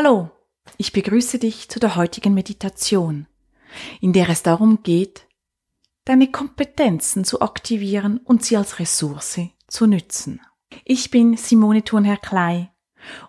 [0.00, 0.30] Hallo,
[0.76, 3.26] ich begrüße dich zu der heutigen Meditation,
[4.00, 5.26] in der es darum geht,
[6.04, 10.40] deine Kompetenzen zu aktivieren und sie als Ressource zu nützen.
[10.84, 12.70] Ich bin Simone Thurnherr Klei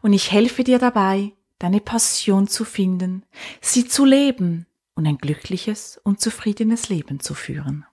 [0.04, 3.26] und ich helfe dir dabei, deine Passion zu finden,
[3.62, 7.84] sie zu leben und ein glückliches und zufriedenes Leben zu führen.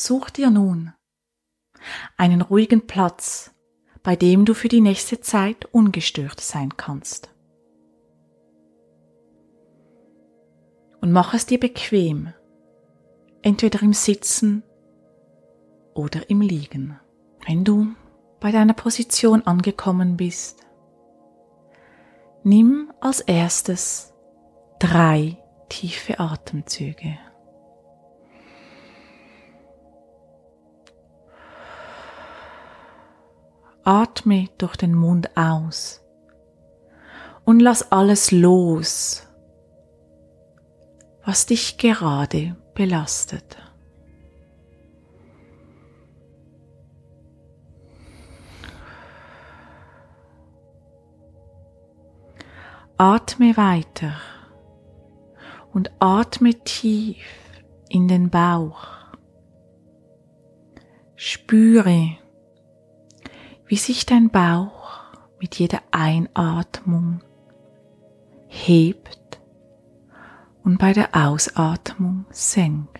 [0.00, 0.92] Such dir nun
[2.16, 3.50] einen ruhigen Platz,
[4.04, 7.34] bei dem du für die nächste Zeit ungestört sein kannst.
[11.00, 12.32] Und mach es dir bequem,
[13.42, 14.62] entweder im Sitzen
[15.94, 17.00] oder im Liegen.
[17.44, 17.88] Wenn du
[18.38, 20.64] bei deiner Position angekommen bist,
[22.44, 24.14] nimm als erstes
[24.78, 27.18] drei tiefe Atemzüge.
[33.88, 36.02] Atme durch den Mund aus
[37.46, 39.26] und lass alles los,
[41.24, 43.56] was dich gerade belastet.
[52.98, 54.12] Atme weiter
[55.72, 57.24] und atme tief
[57.88, 58.86] in den Bauch.
[61.16, 62.18] Spüre,
[63.68, 65.00] wie sich dein Bauch
[65.40, 67.20] mit jeder Einatmung
[68.48, 69.40] hebt
[70.64, 72.98] und bei der Ausatmung senkt.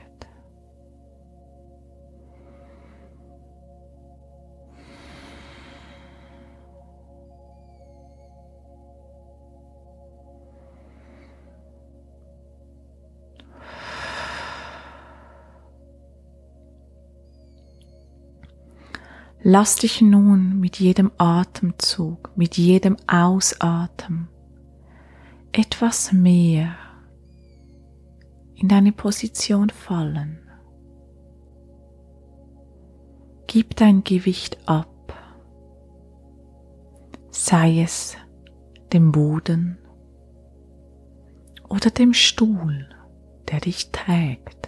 [19.43, 24.29] Lass dich nun mit jedem Atemzug, mit jedem Ausatmen
[25.53, 26.75] etwas mehr
[28.57, 30.41] in deine Position fallen.
[33.47, 35.15] Gib dein Gewicht ab,
[37.31, 38.17] sei es
[38.93, 39.79] dem Boden
[41.69, 42.89] oder dem Stuhl,
[43.51, 44.68] der dich trägt.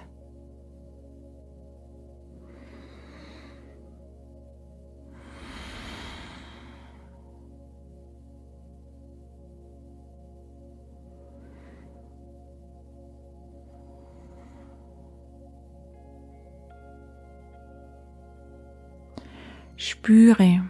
[19.82, 20.68] Spüre,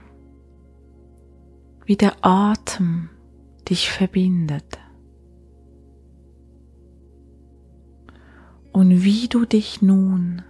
[1.84, 3.10] wie der Atem
[3.68, 4.78] dich verbindet
[8.70, 10.42] und wie du dich nun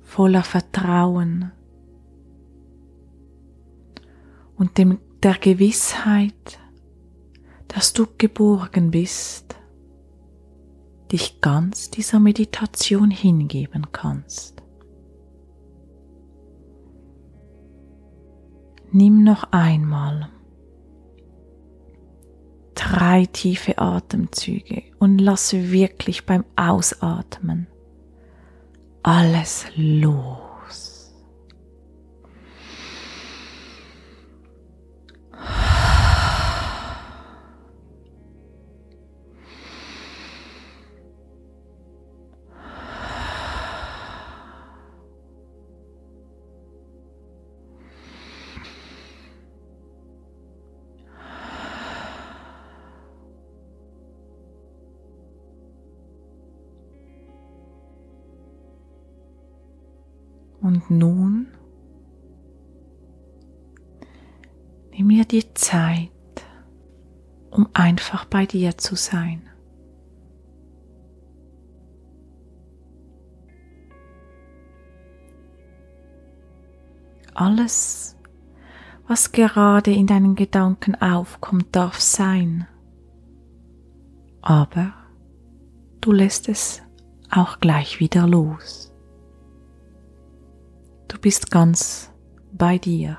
[0.00, 1.52] voller Vertrauen
[4.56, 6.58] und dem, der Gewissheit,
[7.68, 9.54] dass du geborgen bist,
[11.12, 14.57] dich ganz dieser Meditation hingeben kannst.
[18.90, 20.28] Nimm noch einmal
[22.74, 27.66] drei tiefe Atemzüge und lasse wirklich beim Ausatmen
[29.02, 30.47] alles los.
[60.68, 61.46] Und nun
[64.90, 66.10] nimm mir die Zeit,
[67.50, 69.48] um einfach bei dir zu sein.
[77.32, 78.18] Alles,
[79.06, 82.68] was gerade in deinen Gedanken aufkommt, darf sein.
[84.42, 84.92] Aber
[86.02, 86.82] du lässt es
[87.30, 88.92] auch gleich wieder los.
[91.08, 92.12] Du bist ganz
[92.52, 93.18] bei dir.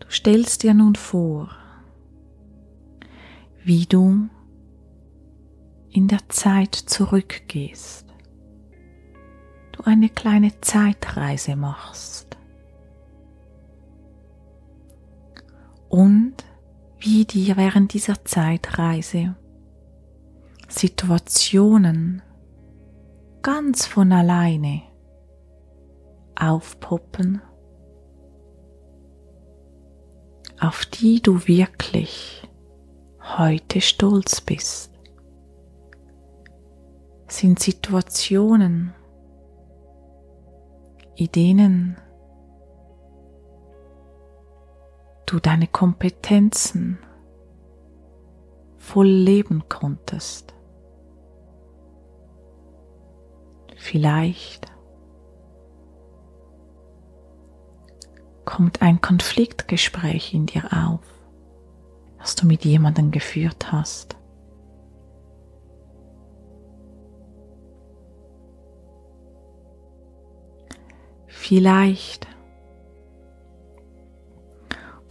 [0.00, 1.50] Du stellst dir nun vor,
[3.62, 4.28] wie du
[5.90, 8.06] in der Zeit zurückgehst,
[9.72, 12.31] du eine kleine Zeitreise machst
[16.98, 19.36] wie dir während dieser Zeitreise
[20.68, 22.22] Situationen
[23.42, 24.82] ganz von alleine
[26.34, 27.42] aufpoppen,
[30.60, 32.48] auf die du wirklich
[33.36, 34.92] heute stolz bist,
[37.26, 38.94] sind Situationen,
[41.16, 41.96] in denen
[45.32, 46.98] du deine Kompetenzen
[48.76, 50.52] voll leben konntest.
[53.76, 54.70] Vielleicht
[58.44, 61.00] kommt ein Konfliktgespräch in dir auf,
[62.18, 64.16] das du mit jemandem geführt hast.
[71.26, 72.31] Vielleicht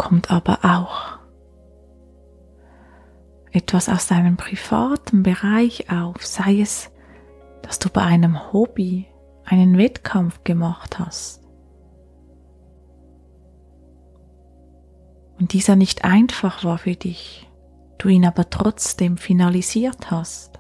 [0.01, 1.19] kommt aber auch.
[3.51, 6.89] Etwas aus deinem privaten Bereich auf, sei es
[7.62, 9.06] dass du bei einem Hobby
[9.45, 11.44] einen Wettkampf gemacht hast.
[15.39, 17.47] Und dieser nicht einfach war für dich,
[18.00, 20.59] du ihn aber trotzdem finalisiert hast.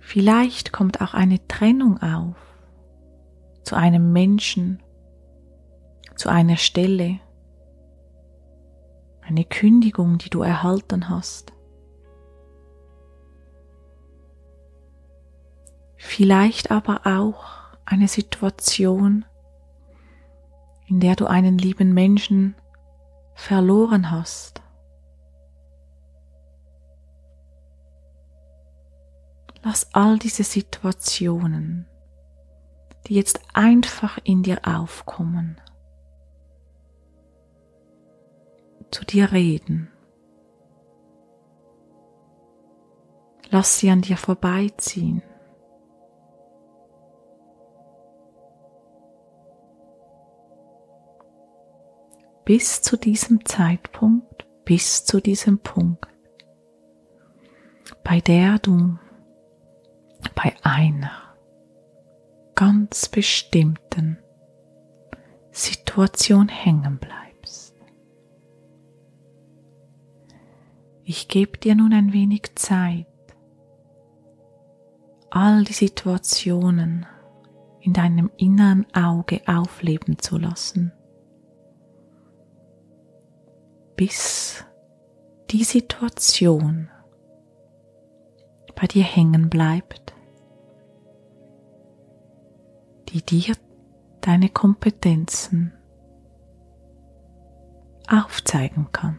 [0.00, 2.53] Vielleicht kommt auch eine Trennung auf
[3.64, 4.82] zu einem Menschen,
[6.16, 7.18] zu einer Stelle,
[9.22, 11.52] eine Kündigung, die du erhalten hast.
[15.96, 17.44] Vielleicht aber auch
[17.86, 19.24] eine Situation,
[20.86, 22.54] in der du einen lieben Menschen
[23.34, 24.62] verloren hast.
[29.62, 31.86] Lass all diese Situationen,
[33.06, 35.60] die jetzt einfach in dir aufkommen,
[38.90, 39.90] zu dir reden.
[43.50, 45.22] Lass sie an dir vorbeiziehen.
[52.44, 56.08] Bis zu diesem Zeitpunkt, bis zu diesem Punkt,
[58.02, 58.98] bei der du
[60.34, 61.33] bei einer
[62.54, 64.18] ganz bestimmten
[65.50, 67.74] Situation hängen bleibst.
[71.04, 73.06] Ich gebe dir nun ein wenig Zeit,
[75.30, 77.06] all die Situationen
[77.80, 80.92] in deinem inneren Auge aufleben zu lassen,
[83.96, 84.64] bis
[85.50, 86.88] die Situation
[88.74, 90.13] bei dir hängen bleibt,
[93.14, 93.54] die dir
[94.20, 95.72] deine Kompetenzen
[98.08, 99.18] aufzeigen kann.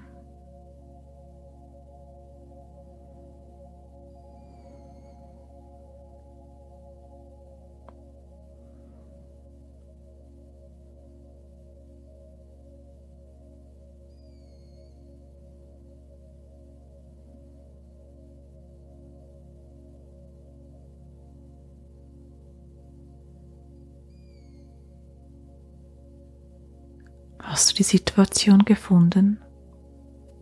[27.55, 29.39] Hast du die Situation gefunden?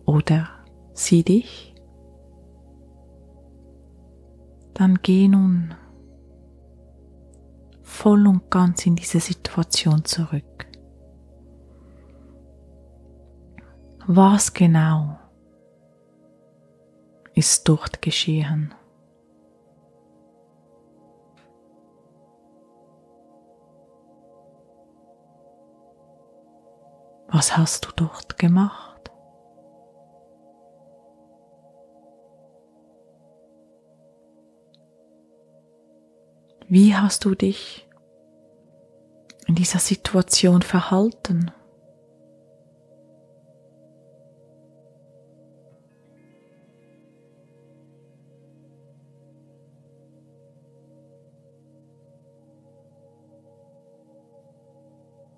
[0.08, 0.50] Oder
[0.94, 1.76] sie dich?
[4.74, 5.76] Dann geh nun
[7.84, 10.66] voll und ganz in diese Situation zurück.
[14.08, 15.20] Was genau
[17.36, 18.74] ist dort geschehen?
[27.36, 29.10] Was hast du dort gemacht?
[36.68, 37.90] Wie hast du dich
[39.48, 41.50] in dieser Situation verhalten?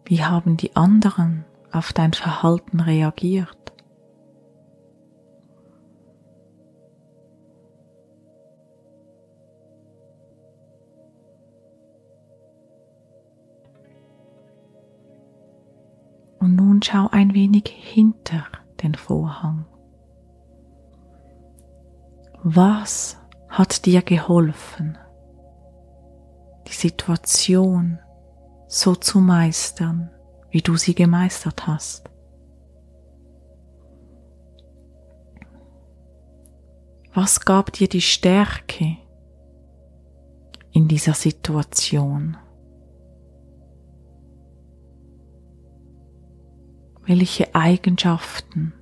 [0.04, 3.74] Wie haben die anderen auf dein Verhalten reagiert.
[16.40, 18.46] Und nun schau ein wenig hinter
[18.82, 19.66] den Vorhang.
[22.44, 23.18] Was
[23.50, 24.98] hat dir geholfen,
[26.68, 28.00] die Situation
[28.68, 30.15] so zu meistern,
[30.56, 32.10] wie du sie gemeistert hast.
[37.14, 38.96] Was gab dir die Stärke
[40.72, 42.38] in dieser Situation?
[47.04, 48.74] Welche Eigenschaften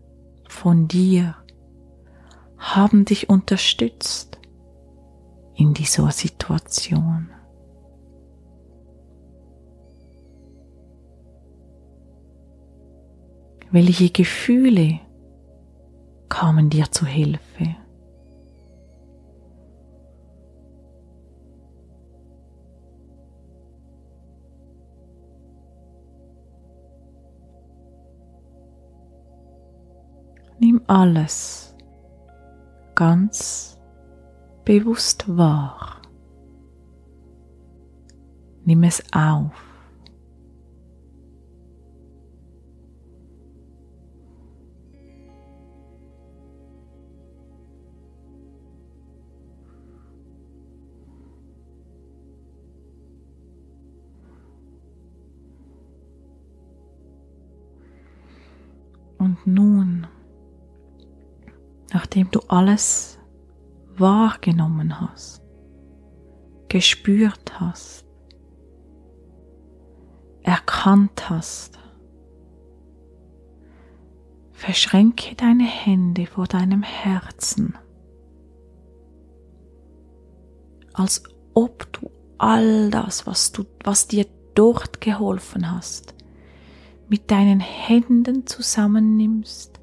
[0.48, 1.36] von dir
[2.60, 4.38] haben dich unterstützt
[5.56, 7.32] in dieser Situation?
[13.74, 15.00] Welche Gefühle
[16.30, 17.76] kamen dir zu Hilfe?
[30.60, 31.76] Nimm alles
[32.94, 33.82] ganz
[34.66, 36.00] bewusst wahr.
[38.66, 39.73] Nimm es auf.
[59.46, 60.08] Und nun
[61.94, 63.20] nachdem du alles
[63.96, 65.42] wahrgenommen hast,
[66.68, 68.06] gespürt hast,
[70.42, 71.78] erkannt hast,
[74.52, 77.78] verschränke deine Hände vor deinem Herzen,
[80.94, 81.24] als
[81.54, 82.10] ob du
[82.40, 86.16] all das, was du, was dir dort geholfen hast,
[87.14, 89.80] mit deinen Händen zusammennimmst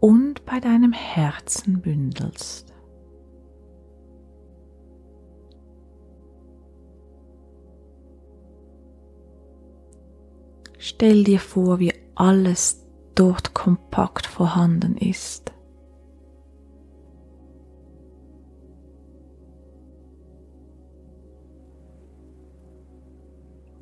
[0.00, 2.72] und bei deinem Herzen bündelst.
[10.78, 15.52] Stell dir vor, wie alles dort kompakt vorhanden ist.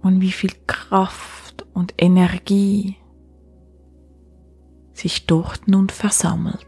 [0.03, 1.40] Und wie viel Kraft
[1.81, 2.97] und Energie
[4.93, 6.67] sich dort nun versammelt.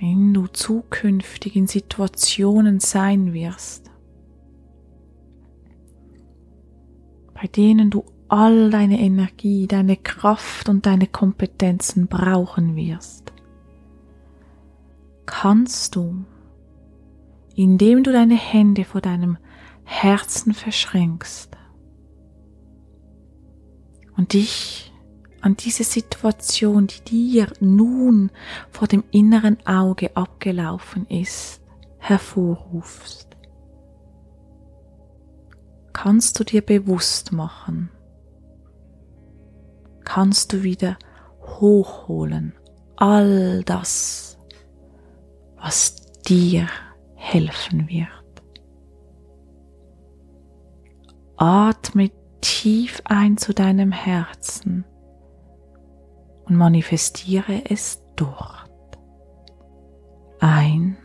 [0.00, 3.92] Wenn du zukünftig in Situationen sein wirst,
[7.32, 13.32] bei denen du all deine Energie, deine Kraft und deine Kompetenzen brauchen wirst,
[15.26, 16.24] kannst du,
[17.54, 19.38] indem du deine Hände vor deinem
[19.84, 21.56] Herzen verschränkst
[24.16, 24.92] und dich
[25.40, 28.30] an diese Situation, die dir nun
[28.70, 31.60] vor dem inneren Auge abgelaufen ist,
[31.98, 33.28] hervorrufst,
[35.92, 37.90] kannst du dir bewusst machen,
[40.06, 40.96] kannst du wieder
[41.42, 42.54] hochholen
[42.96, 44.38] all das,
[45.56, 46.68] was dir
[47.14, 48.08] helfen wird.
[51.36, 52.10] Atme
[52.40, 54.86] tief ein zu deinem Herzen
[56.44, 58.70] und manifestiere es dort.
[60.40, 60.96] Ein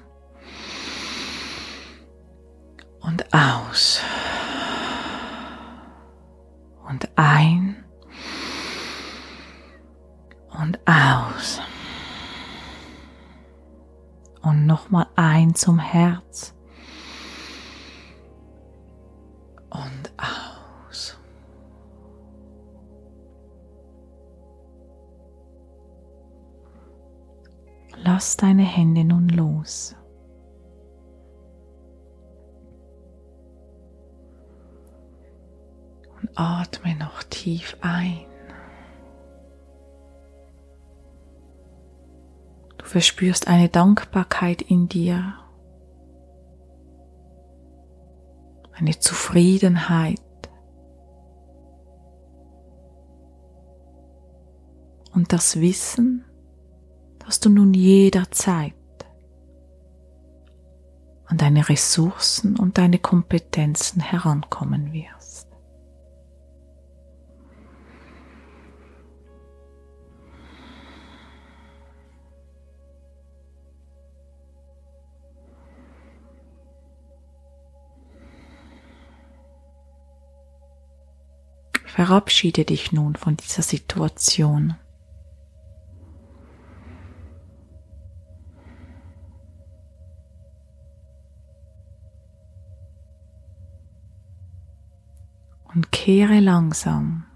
[3.01, 4.01] und aus.
[6.87, 7.70] Und ein
[14.51, 16.53] und nochmal ein zum Herz
[19.69, 21.17] und aus.
[27.95, 29.95] Lass deine Hände nun los.
[36.21, 38.30] Und atme noch tief ein.
[42.91, 45.35] Verspürst eine Dankbarkeit in dir,
[48.73, 50.19] eine Zufriedenheit.
[55.13, 56.25] Und das Wissen,
[57.19, 58.73] dass du nun jederzeit
[61.27, 65.30] an deine Ressourcen und deine Kompetenzen herankommen wirst.
[82.01, 84.73] Verabschiede dich nun von dieser Situation.
[95.75, 97.27] Und kehre langsam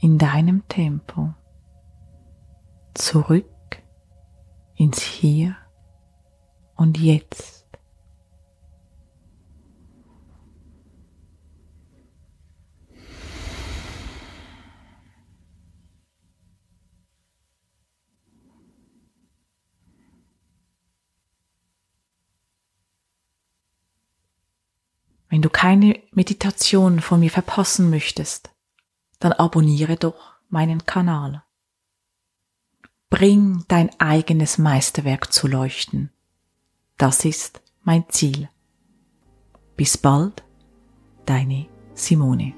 [0.00, 1.34] in deinem Tempo
[2.94, 3.44] zurück
[4.76, 5.54] ins Hier
[6.76, 7.64] und Jetzt.
[25.33, 28.50] Wenn du keine Meditation von mir verpassen möchtest,
[29.18, 31.42] dann abonniere doch meinen Kanal.
[33.10, 36.10] Bring dein eigenes Meisterwerk zu leuchten.
[36.96, 38.48] Das ist mein Ziel.
[39.76, 40.42] Bis bald,
[41.26, 42.54] deine Simone.